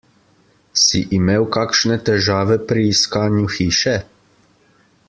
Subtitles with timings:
[0.83, 3.97] Si imel kakšne težave pri iskanju hiše?